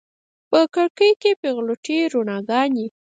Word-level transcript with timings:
په 0.49 0.59
کړکیو 0.73 1.13
کې 1.21 1.31
پیغلوټې 1.41 1.97
روڼاګانې 2.13 2.87